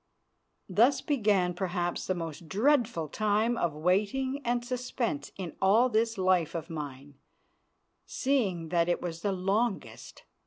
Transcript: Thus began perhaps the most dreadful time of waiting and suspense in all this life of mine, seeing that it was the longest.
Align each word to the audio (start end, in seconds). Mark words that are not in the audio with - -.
Thus 0.67 0.99
began 0.99 1.53
perhaps 1.53 2.07
the 2.07 2.15
most 2.15 2.49
dreadful 2.49 3.07
time 3.07 3.55
of 3.55 3.75
waiting 3.75 4.41
and 4.43 4.65
suspense 4.65 5.31
in 5.37 5.55
all 5.61 5.89
this 5.89 6.17
life 6.17 6.55
of 6.55 6.71
mine, 6.71 7.19
seeing 8.07 8.69
that 8.69 8.89
it 8.89 8.99
was 8.99 9.21
the 9.21 9.31
longest. 9.31 10.23